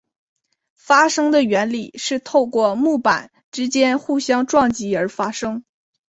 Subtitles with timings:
[0.75, 5.63] 发声的原理是透过木板之间互相撞击而发声。